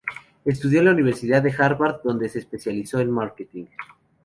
Estudió 0.45 0.79
en 0.79 0.85
la 0.85 0.91
Universidad 0.93 1.43
de 1.43 1.53
Harvard, 1.55 2.01
donde 2.03 2.27
se 2.27 2.39
especializó 2.39 2.99
en 3.01 3.11
marketing. 3.11 3.67